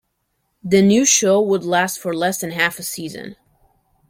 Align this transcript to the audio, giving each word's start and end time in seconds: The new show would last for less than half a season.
The 0.63 0.81
new 0.81 1.05
show 1.05 1.39
would 1.39 1.63
last 1.63 1.99
for 1.99 2.11
less 2.11 2.39
than 2.41 2.49
half 2.49 2.79
a 2.79 2.81
season. 2.81 3.35